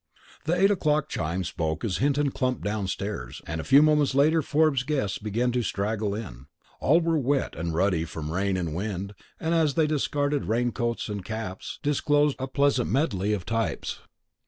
The 0.45 0.59
eight 0.59 0.71
o'clock 0.71 1.09
chimes 1.09 1.47
spoke 1.49 1.85
as 1.85 1.97
Hinton 1.97 2.31
clumped 2.31 2.63
downstairs, 2.63 3.39
and 3.45 3.61
a 3.61 3.63
few 3.63 3.83
moments 3.83 4.15
later 4.15 4.41
Forbes's 4.41 4.81
guests 4.83 5.19
began 5.19 5.51
to 5.51 5.61
straggle 5.61 6.15
in. 6.15 6.47
All 6.79 6.99
were 7.01 7.19
wet 7.19 7.53
and 7.55 7.71
ruddy 7.75 8.05
from 8.05 8.31
rain 8.31 8.57
and 8.57 8.73
wind, 8.73 9.13
and, 9.39 9.53
as 9.53 9.75
they 9.75 9.85
discarded 9.85 10.45
raincoats 10.45 11.07
and 11.07 11.23
caps, 11.23 11.77
disclosed 11.83 12.35
a 12.39 12.47
pleasant 12.47 12.89
medley 12.89 13.31
of 13.31 13.45
types. 13.45 13.99